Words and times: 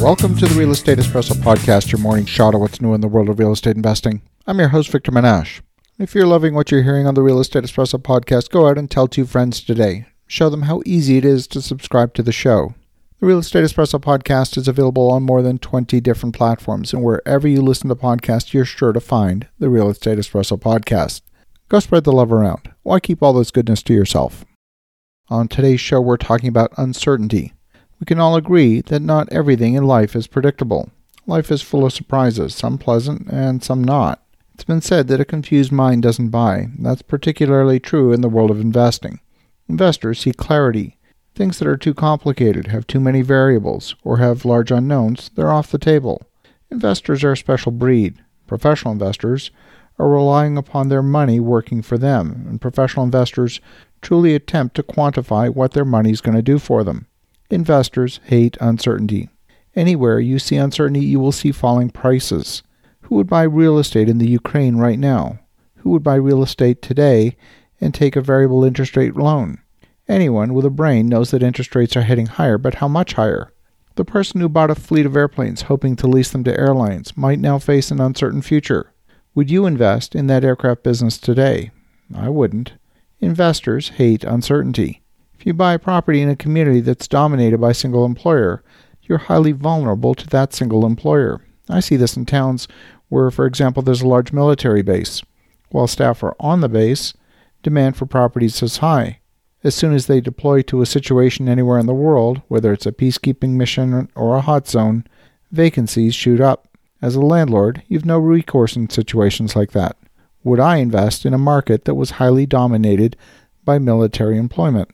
Welcome 0.00 0.34
to 0.38 0.46
the 0.46 0.58
Real 0.58 0.70
Estate 0.70 0.98
Espresso 0.98 1.32
Podcast, 1.32 1.92
your 1.92 2.00
morning 2.00 2.24
shot 2.24 2.54
of 2.54 2.62
what's 2.62 2.80
new 2.80 2.94
in 2.94 3.02
the 3.02 3.06
world 3.06 3.28
of 3.28 3.38
real 3.38 3.52
estate 3.52 3.76
investing. 3.76 4.22
I'm 4.46 4.58
your 4.58 4.68
host, 4.68 4.88
Victor 4.88 5.12
Menasce. 5.12 5.60
If 5.98 6.14
you're 6.14 6.26
loving 6.26 6.54
what 6.54 6.70
you're 6.70 6.82
hearing 6.82 7.06
on 7.06 7.14
the 7.14 7.22
Real 7.22 7.38
Estate 7.38 7.64
Espresso 7.64 8.00
Podcast, 8.00 8.48
go 8.48 8.66
out 8.66 8.78
and 8.78 8.90
tell 8.90 9.06
two 9.06 9.26
friends 9.26 9.60
today. 9.60 10.06
Show 10.26 10.48
them 10.48 10.62
how 10.62 10.80
easy 10.86 11.18
it 11.18 11.26
is 11.26 11.46
to 11.48 11.60
subscribe 11.60 12.14
to 12.14 12.22
the 12.22 12.32
show. 12.32 12.74
The 13.20 13.26
Real 13.26 13.40
Estate 13.40 13.62
Espresso 13.62 14.00
Podcast 14.00 14.56
is 14.56 14.66
available 14.66 15.10
on 15.10 15.22
more 15.22 15.42
than 15.42 15.58
20 15.58 16.00
different 16.00 16.34
platforms, 16.34 16.94
and 16.94 17.04
wherever 17.04 17.46
you 17.46 17.60
listen 17.60 17.90
to 17.90 17.94
podcasts, 17.94 18.54
you're 18.54 18.64
sure 18.64 18.94
to 18.94 19.00
find 19.00 19.48
the 19.58 19.68
Real 19.68 19.90
Estate 19.90 20.18
Espresso 20.18 20.58
Podcast. 20.58 21.20
Go 21.68 21.78
spread 21.78 22.04
the 22.04 22.12
love 22.12 22.32
around. 22.32 22.72
Why 22.84 23.00
keep 23.00 23.22
all 23.22 23.34
this 23.34 23.50
goodness 23.50 23.82
to 23.82 23.92
yourself? 23.92 24.46
On 25.28 25.46
today's 25.46 25.80
show, 25.80 26.00
we're 26.00 26.16
talking 26.16 26.48
about 26.48 26.72
uncertainty. 26.78 27.52
We 28.00 28.06
can 28.06 28.18
all 28.18 28.34
agree 28.34 28.80
that 28.80 29.02
not 29.02 29.30
everything 29.30 29.74
in 29.74 29.84
life 29.84 30.16
is 30.16 30.26
predictable. 30.26 30.90
Life 31.26 31.52
is 31.52 31.60
full 31.60 31.84
of 31.84 31.92
surprises, 31.92 32.54
some 32.54 32.78
pleasant 32.78 33.28
and 33.28 33.62
some 33.62 33.84
not. 33.84 34.22
It's 34.54 34.64
been 34.64 34.80
said 34.80 35.06
that 35.08 35.20
a 35.20 35.24
confused 35.26 35.70
mind 35.70 36.02
doesn't 36.02 36.30
buy. 36.30 36.68
That's 36.78 37.02
particularly 37.02 37.78
true 37.78 38.12
in 38.12 38.22
the 38.22 38.28
world 38.28 38.50
of 38.50 38.58
investing. 38.58 39.20
Investors 39.68 40.18
seek 40.20 40.38
clarity. 40.38 40.96
Things 41.34 41.58
that 41.58 41.68
are 41.68 41.76
too 41.76 41.94
complicated, 41.94 42.68
have 42.68 42.86
too 42.86 43.00
many 43.00 43.20
variables, 43.20 43.94
or 44.02 44.16
have 44.16 44.46
large 44.46 44.70
unknowns, 44.70 45.30
they're 45.34 45.52
off 45.52 45.70
the 45.70 45.78
table. 45.78 46.22
Investors 46.70 47.22
are 47.22 47.32
a 47.32 47.36
special 47.36 47.70
breed. 47.70 48.16
Professional 48.46 48.92
investors 48.92 49.50
are 49.98 50.08
relying 50.08 50.56
upon 50.56 50.88
their 50.88 51.02
money 51.02 51.38
working 51.38 51.82
for 51.82 51.98
them, 51.98 52.46
and 52.48 52.60
professional 52.60 53.04
investors 53.04 53.60
truly 54.00 54.34
attempt 54.34 54.74
to 54.76 54.82
quantify 54.82 55.54
what 55.54 55.72
their 55.72 55.84
money 55.84 56.10
is 56.10 56.22
going 56.22 56.36
to 56.36 56.42
do 56.42 56.58
for 56.58 56.82
them. 56.82 57.06
Investors 57.50 58.20
hate 58.24 58.56
uncertainty. 58.60 59.28
Anywhere 59.74 60.20
you 60.20 60.38
see 60.38 60.56
uncertainty, 60.56 61.04
you 61.04 61.18
will 61.18 61.32
see 61.32 61.52
falling 61.52 61.90
prices. 61.90 62.62
Who 63.02 63.16
would 63.16 63.28
buy 63.28 63.42
real 63.42 63.78
estate 63.78 64.08
in 64.08 64.18
the 64.18 64.28
Ukraine 64.28 64.76
right 64.76 64.98
now? 64.98 65.40
Who 65.78 65.90
would 65.90 66.04
buy 66.04 66.14
real 66.14 66.42
estate 66.42 66.80
today 66.80 67.36
and 67.80 67.92
take 67.92 68.14
a 68.14 68.20
variable 68.20 68.64
interest 68.64 68.96
rate 68.96 69.16
loan? 69.16 69.58
Anyone 70.08 70.54
with 70.54 70.64
a 70.64 70.70
brain 70.70 71.08
knows 71.08 71.30
that 71.30 71.42
interest 71.42 71.74
rates 71.74 71.96
are 71.96 72.02
heading 72.02 72.26
higher, 72.26 72.58
but 72.58 72.76
how 72.76 72.88
much 72.88 73.14
higher? 73.14 73.52
The 73.96 74.04
person 74.04 74.40
who 74.40 74.48
bought 74.48 74.70
a 74.70 74.74
fleet 74.74 75.06
of 75.06 75.16
airplanes 75.16 75.62
hoping 75.62 75.96
to 75.96 76.06
lease 76.06 76.30
them 76.30 76.44
to 76.44 76.58
airlines 76.58 77.16
might 77.16 77.40
now 77.40 77.58
face 77.58 77.90
an 77.90 78.00
uncertain 78.00 78.42
future. 78.42 78.92
Would 79.34 79.50
you 79.50 79.66
invest 79.66 80.14
in 80.14 80.26
that 80.28 80.44
aircraft 80.44 80.82
business 80.82 81.18
today? 81.18 81.70
I 82.14 82.28
wouldn't. 82.28 82.74
Investors 83.20 83.90
hate 83.90 84.24
uncertainty. 84.24 85.02
If 85.40 85.46
you 85.46 85.54
buy 85.54 85.78
property 85.78 86.20
in 86.20 86.28
a 86.28 86.36
community 86.36 86.80
that's 86.80 87.08
dominated 87.08 87.62
by 87.62 87.72
single 87.72 88.04
employer, 88.04 88.62
you're 89.04 89.16
highly 89.16 89.52
vulnerable 89.52 90.14
to 90.16 90.26
that 90.26 90.52
single 90.52 90.84
employer. 90.84 91.40
I 91.66 91.80
see 91.80 91.96
this 91.96 92.14
in 92.14 92.26
towns 92.26 92.68
where, 93.08 93.30
for 93.30 93.46
example, 93.46 93.82
there's 93.82 94.02
a 94.02 94.06
large 94.06 94.34
military 94.34 94.82
base. 94.82 95.22
While 95.70 95.86
staff 95.86 96.22
are 96.22 96.36
on 96.38 96.60
the 96.60 96.68
base, 96.68 97.14
demand 97.62 97.96
for 97.96 98.04
properties 98.04 98.62
is 98.62 98.76
high. 98.76 99.20
As 99.64 99.74
soon 99.74 99.94
as 99.94 100.08
they 100.08 100.20
deploy 100.20 100.60
to 100.60 100.82
a 100.82 100.86
situation 100.86 101.48
anywhere 101.48 101.78
in 101.78 101.86
the 101.86 101.94
world, 101.94 102.42
whether 102.48 102.70
it's 102.70 102.84
a 102.84 102.92
peacekeeping 102.92 103.52
mission 103.52 104.10
or 104.14 104.36
a 104.36 104.42
hot 104.42 104.68
zone, 104.68 105.06
vacancies 105.50 106.14
shoot 106.14 106.42
up. 106.42 106.68
As 107.00 107.14
a 107.14 107.20
landlord, 107.22 107.82
you've 107.88 108.04
no 108.04 108.18
recourse 108.18 108.76
in 108.76 108.90
situations 108.90 109.56
like 109.56 109.70
that. 109.70 109.96
Would 110.44 110.60
I 110.60 110.76
invest 110.76 111.24
in 111.24 111.32
a 111.32 111.38
market 111.38 111.86
that 111.86 111.94
was 111.94 112.10
highly 112.10 112.44
dominated 112.44 113.16
by 113.64 113.78
military 113.78 114.36
employment? 114.36 114.90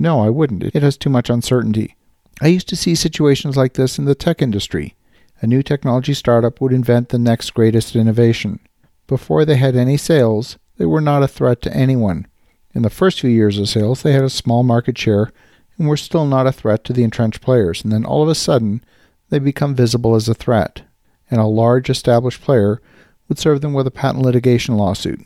No, 0.00 0.22
I 0.22 0.30
wouldn't. 0.30 0.62
It 0.62 0.82
has 0.82 0.96
too 0.96 1.10
much 1.10 1.28
uncertainty. 1.28 1.94
I 2.40 2.46
used 2.46 2.70
to 2.70 2.76
see 2.76 2.94
situations 2.94 3.58
like 3.58 3.74
this 3.74 3.98
in 3.98 4.06
the 4.06 4.14
tech 4.14 4.40
industry. 4.40 4.94
A 5.42 5.46
new 5.46 5.62
technology 5.62 6.14
startup 6.14 6.58
would 6.58 6.72
invent 6.72 7.10
the 7.10 7.18
next 7.18 7.50
greatest 7.50 7.94
innovation. 7.94 8.60
Before 9.06 9.44
they 9.44 9.56
had 9.56 9.76
any 9.76 9.98
sales, 9.98 10.56
they 10.78 10.86
were 10.86 11.02
not 11.02 11.22
a 11.22 11.28
threat 11.28 11.60
to 11.62 11.76
anyone. 11.76 12.26
In 12.74 12.80
the 12.80 12.88
first 12.88 13.20
few 13.20 13.28
years 13.28 13.58
of 13.58 13.68
sales, 13.68 14.00
they 14.00 14.12
had 14.12 14.24
a 14.24 14.30
small 14.30 14.62
market 14.62 14.96
share 14.96 15.32
and 15.76 15.86
were 15.86 15.98
still 15.98 16.24
not 16.24 16.46
a 16.46 16.52
threat 16.52 16.82
to 16.84 16.94
the 16.94 17.04
entrenched 17.04 17.42
players. 17.42 17.84
And 17.84 17.92
then 17.92 18.06
all 18.06 18.22
of 18.22 18.30
a 18.30 18.34
sudden, 18.34 18.82
they 19.28 19.38
become 19.38 19.74
visible 19.74 20.14
as 20.14 20.30
a 20.30 20.34
threat. 20.34 20.80
And 21.30 21.42
a 21.42 21.44
large 21.44 21.90
established 21.90 22.40
player 22.40 22.80
would 23.28 23.38
serve 23.38 23.60
them 23.60 23.74
with 23.74 23.86
a 23.86 23.90
patent 23.90 24.24
litigation 24.24 24.78
lawsuit. 24.78 25.20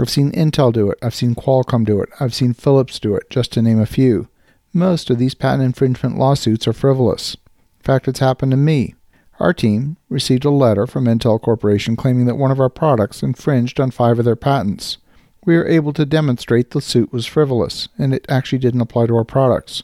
I've 0.00 0.08
seen 0.08 0.32
Intel 0.32 0.72
do 0.72 0.90
it, 0.90 0.98
I've 1.02 1.14
seen 1.14 1.34
Qualcomm 1.34 1.84
do 1.84 2.00
it, 2.00 2.08
I've 2.18 2.34
seen 2.34 2.54
Philips 2.54 2.98
do 2.98 3.14
it, 3.14 3.28
just 3.28 3.52
to 3.52 3.62
name 3.62 3.78
a 3.78 3.84
few. 3.84 4.28
Most 4.72 5.10
of 5.10 5.18
these 5.18 5.34
patent 5.34 5.64
infringement 5.64 6.16
lawsuits 6.16 6.68
are 6.68 6.72
frivolous. 6.72 7.34
In 7.34 7.84
fact, 7.84 8.06
it's 8.06 8.20
happened 8.20 8.52
to 8.52 8.56
me. 8.56 8.94
Our 9.40 9.52
team 9.52 9.96
received 10.08 10.44
a 10.44 10.50
letter 10.50 10.86
from 10.86 11.06
Intel 11.06 11.40
Corporation 11.40 11.96
claiming 11.96 12.26
that 12.26 12.36
one 12.36 12.52
of 12.52 12.60
our 12.60 12.68
products 12.68 13.22
infringed 13.22 13.80
on 13.80 13.90
five 13.90 14.20
of 14.20 14.24
their 14.24 14.36
patents. 14.36 14.98
We 15.44 15.56
were 15.56 15.66
able 15.66 15.92
to 15.94 16.06
demonstrate 16.06 16.70
the 16.70 16.80
suit 16.80 17.12
was 17.12 17.26
frivolous, 17.26 17.88
and 17.98 18.14
it 18.14 18.26
actually 18.28 18.58
didn't 18.58 18.82
apply 18.82 19.06
to 19.06 19.16
our 19.16 19.24
products. 19.24 19.82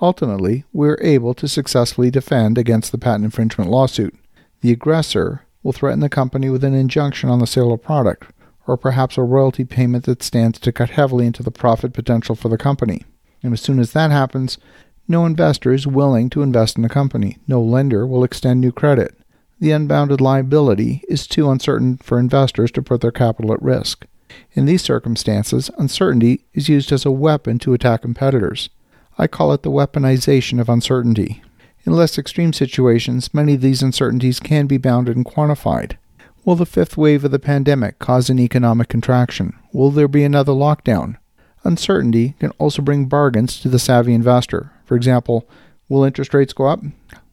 Ultimately, 0.00 0.64
we 0.72 0.86
were 0.86 1.00
able 1.02 1.34
to 1.34 1.48
successfully 1.48 2.10
defend 2.10 2.58
against 2.58 2.92
the 2.92 2.98
patent 2.98 3.24
infringement 3.24 3.70
lawsuit. 3.70 4.14
The 4.60 4.70
aggressor 4.70 5.46
will 5.64 5.72
threaten 5.72 6.00
the 6.00 6.08
company 6.08 6.48
with 6.48 6.62
an 6.62 6.74
injunction 6.74 7.28
on 7.28 7.40
the 7.40 7.46
sale 7.46 7.72
of 7.72 7.82
product, 7.82 8.30
or 8.68 8.76
perhaps 8.76 9.18
a 9.18 9.22
royalty 9.22 9.64
payment 9.64 10.04
that 10.04 10.22
stands 10.22 10.60
to 10.60 10.70
cut 10.70 10.90
heavily 10.90 11.26
into 11.26 11.42
the 11.42 11.50
profit 11.50 11.92
potential 11.92 12.36
for 12.36 12.48
the 12.48 12.58
company. 12.58 13.04
And 13.42 13.52
as 13.52 13.60
soon 13.60 13.78
as 13.78 13.92
that 13.92 14.10
happens, 14.10 14.58
no 15.06 15.24
investor 15.24 15.72
is 15.72 15.86
willing 15.86 16.28
to 16.30 16.42
invest 16.42 16.76
in 16.76 16.82
the 16.82 16.88
company. 16.88 17.38
No 17.46 17.62
lender 17.62 18.06
will 18.06 18.24
extend 18.24 18.60
new 18.60 18.72
credit. 18.72 19.14
The 19.60 19.70
unbounded 19.72 20.20
liability 20.20 21.02
is 21.08 21.26
too 21.26 21.50
uncertain 21.50 21.96
for 21.96 22.18
investors 22.18 22.70
to 22.72 22.82
put 22.82 23.00
their 23.00 23.10
capital 23.10 23.52
at 23.52 23.62
risk. 23.62 24.06
In 24.52 24.66
these 24.66 24.82
circumstances, 24.82 25.70
uncertainty 25.78 26.44
is 26.52 26.68
used 26.68 26.92
as 26.92 27.04
a 27.04 27.10
weapon 27.10 27.58
to 27.60 27.72
attack 27.72 28.02
competitors. 28.02 28.68
I 29.16 29.26
call 29.26 29.52
it 29.52 29.62
the 29.62 29.70
weaponization 29.70 30.60
of 30.60 30.68
uncertainty. 30.68 31.42
In 31.84 31.92
less 31.92 32.18
extreme 32.18 32.52
situations, 32.52 33.32
many 33.32 33.54
of 33.54 33.62
these 33.62 33.82
uncertainties 33.82 34.40
can 34.40 34.66
be 34.66 34.76
bounded 34.76 35.16
and 35.16 35.24
quantified. 35.24 35.96
Will 36.44 36.54
the 36.54 36.66
fifth 36.66 36.96
wave 36.96 37.24
of 37.24 37.30
the 37.30 37.38
pandemic 37.38 37.98
cause 37.98 38.30
an 38.30 38.38
economic 38.38 38.88
contraction? 38.88 39.54
Will 39.72 39.90
there 39.90 40.08
be 40.08 40.22
another 40.22 40.52
lockdown? 40.52 41.16
Uncertainty 41.64 42.34
can 42.38 42.50
also 42.58 42.82
bring 42.82 43.06
bargains 43.06 43.60
to 43.60 43.68
the 43.68 43.78
savvy 43.78 44.14
investor. 44.14 44.72
For 44.84 44.96
example, 44.96 45.48
will 45.88 46.04
interest 46.04 46.34
rates 46.34 46.52
go 46.52 46.66
up? 46.66 46.80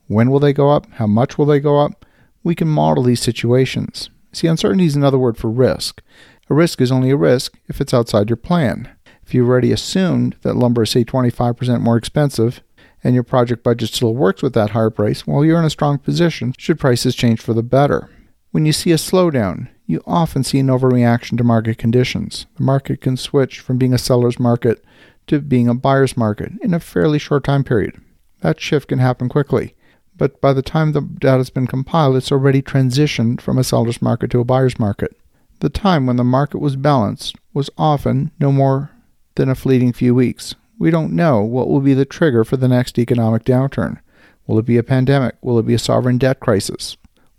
When 0.08 0.30
will 0.30 0.40
they 0.40 0.52
go 0.52 0.70
up? 0.70 0.86
How 0.92 1.06
much 1.06 1.38
will 1.38 1.46
they 1.46 1.60
go 1.60 1.80
up? 1.80 2.04
We 2.42 2.54
can 2.54 2.68
model 2.68 3.02
these 3.04 3.20
situations. 3.20 4.10
See, 4.32 4.46
uncertainty 4.46 4.86
is 4.86 4.96
another 4.96 5.18
word 5.18 5.36
for 5.36 5.50
risk. 5.50 6.02
A 6.48 6.54
risk 6.54 6.80
is 6.80 6.92
only 6.92 7.10
a 7.10 7.16
risk 7.16 7.58
if 7.68 7.80
it's 7.80 7.94
outside 7.94 8.28
your 8.30 8.36
plan. 8.36 8.90
If 9.24 9.34
you 9.34 9.44
already 9.44 9.72
assumed 9.72 10.36
that 10.42 10.54
lumber 10.54 10.84
is, 10.84 10.90
say, 10.90 11.04
25% 11.04 11.80
more 11.80 11.96
expensive, 11.96 12.62
and 13.02 13.14
your 13.14 13.24
project 13.24 13.62
budget 13.64 13.92
still 13.92 14.14
works 14.14 14.42
with 14.42 14.52
that 14.54 14.70
higher 14.70 14.90
price, 14.90 15.26
well, 15.26 15.44
you're 15.44 15.58
in 15.58 15.64
a 15.64 15.70
strong 15.70 15.98
position 15.98 16.54
should 16.58 16.78
prices 16.78 17.14
change 17.14 17.40
for 17.40 17.52
the 17.52 17.62
better. 17.62 18.08
When 18.52 18.66
you 18.66 18.72
see 18.72 18.92
a 18.92 18.96
slowdown, 18.96 19.68
you 19.86 20.02
often 20.06 20.42
see 20.42 20.58
an 20.58 20.66
overreaction 20.66 21.38
to 21.38 21.44
market 21.44 21.78
conditions. 21.78 22.46
The 22.56 22.64
market 22.64 23.00
can 23.00 23.16
switch 23.16 23.60
from 23.60 23.78
being 23.78 23.94
a 23.94 23.98
seller's 23.98 24.38
market 24.38 24.84
to 25.28 25.40
being 25.40 25.68
a 25.68 25.74
buyer's 25.74 26.16
market 26.16 26.52
in 26.62 26.74
a 26.74 26.80
fairly 26.80 27.18
short 27.18 27.44
time 27.44 27.64
period. 27.64 28.00
That 28.40 28.60
shift 28.60 28.88
can 28.88 28.98
happen 28.98 29.28
quickly, 29.28 29.74
but 30.16 30.40
by 30.40 30.52
the 30.52 30.62
time 30.62 30.92
the 30.92 31.00
data 31.00 31.38
has 31.38 31.50
been 31.50 31.66
compiled, 31.66 32.16
it's 32.16 32.32
already 32.32 32.62
transitioned 32.62 33.40
from 33.40 33.58
a 33.58 33.64
seller's 33.64 34.02
market 34.02 34.30
to 34.32 34.40
a 34.40 34.44
buyer's 34.44 34.78
market. 34.78 35.16
The 35.60 35.70
time 35.70 36.06
when 36.06 36.16
the 36.16 36.24
market 36.24 36.58
was 36.58 36.76
balanced 36.76 37.36
was 37.54 37.70
often 37.78 38.30
no 38.38 38.52
more 38.52 38.90
than 39.36 39.48
a 39.48 39.54
fleeting 39.54 39.92
few 39.92 40.14
weeks. 40.14 40.54
We 40.78 40.90
don't 40.90 41.12
know 41.12 41.40
what 41.40 41.68
will 41.68 41.80
be 41.80 41.94
the 41.94 42.04
trigger 42.04 42.44
for 42.44 42.56
the 42.56 42.68
next 42.68 42.98
economic 42.98 43.44
downturn. 43.44 43.98
Will 44.46 44.58
it 44.58 44.66
be 44.66 44.76
a 44.76 44.82
pandemic? 44.82 45.36
Will 45.40 45.58
it 45.58 45.66
be 45.66 45.74
a 45.74 45.78
sovereign 45.78 46.18
debt 46.18 46.40
crisis? 46.40 46.96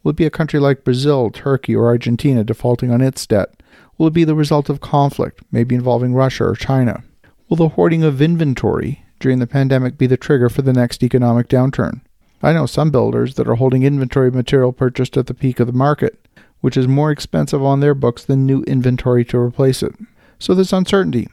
Will 0.07 0.12
it 0.12 0.15
be 0.15 0.25
a 0.25 0.30
country 0.30 0.62
like 0.62 0.86
Brazil, 0.86 1.30
Turkey, 1.30 1.75
or 1.75 1.88
Argentina 1.88 2.42
defaulting 2.42 2.92
on 2.92 3.01
its 3.01 3.27
debt? 3.27 3.62
Will 3.98 4.07
it 4.07 4.13
be 4.13 4.24
the 4.24 4.36
result 4.36 4.69
of 4.69 4.80
conflict, 4.80 5.42
maybe 5.51 5.75
involving 5.75 6.13
Russia 6.13 6.45
or 6.45 6.56
China? 6.56 7.04
Will 7.50 7.57
the 7.57 7.68
hoarding 7.68 8.04
of 8.04 8.21
inventory 8.21 9.04
during 9.19 9.39
the 9.39 9.45
pandemic 9.45 9.98
be 9.98 10.07
the 10.07 10.15
trigger 10.15 10.48
for 10.48 10.62
the 10.62 10.71
next 10.71 11.04
economic 11.04 11.50
downturn? 11.50 12.00
I 12.42 12.54
know 12.54 12.65
some 12.65 12.89
builders 12.89 13.36
that 13.36 13.50
are 13.50 13.56
holding 13.56 13.83
inventory 13.83 14.31
material 14.31 14.71
purchased 14.71 15.18
at 15.18 15.27
the 15.27 15.33
peak 15.33 15.59
of 15.59 15.68
the 15.68 15.74
market, 15.74 16.18
which 16.62 16.77
is 16.77 16.88
more 16.88 17.12
expensive 17.12 17.62
on 17.62 17.81
their 17.81 17.94
books 17.94 18.24
than 18.24 18.45
new 18.45 18.63
inventory 18.63 19.25
to 19.25 19.38
replace 19.38 19.83
it. 19.83 19.94
So 20.39 20.56
there's 20.56 20.71
uncertainty. 20.71 21.27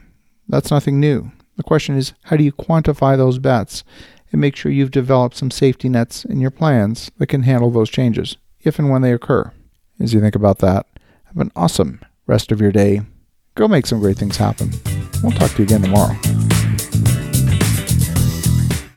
That's 0.49 0.69
nothing 0.69 0.99
new. 0.99 1.31
The 1.55 1.63
question 1.63 1.95
is, 1.95 2.11
how 2.23 2.35
do 2.35 2.43
you 2.43 2.51
quantify 2.51 3.15
those 3.15 3.39
bets 3.39 3.85
and 4.33 4.41
make 4.41 4.57
sure 4.57 4.69
you've 4.69 4.91
developed 4.91 5.37
some 5.37 5.49
safety 5.49 5.87
nets 5.87 6.25
in 6.25 6.41
your 6.41 6.51
plans 6.51 7.09
that 7.19 7.27
can 7.27 7.43
handle 7.43 7.71
those 7.71 7.89
changes? 7.89 8.35
If 8.65 8.79
and 8.79 8.89
when 8.89 9.01
they 9.01 9.13
occur. 9.13 9.51
As 9.99 10.13
you 10.13 10.19
think 10.19 10.35
about 10.35 10.59
that, 10.59 10.85
have 11.25 11.37
an 11.37 11.51
awesome 11.55 12.01
rest 12.27 12.51
of 12.51 12.59
your 12.59 12.71
day. 12.71 13.01
Go 13.55 13.67
make 13.67 13.85
some 13.85 13.99
great 13.99 14.17
things 14.17 14.37
happen. 14.37 14.71
We'll 15.23 15.31
talk 15.31 15.51
to 15.51 15.57
you 15.59 15.63
again 15.63 15.81
tomorrow. 15.81 16.15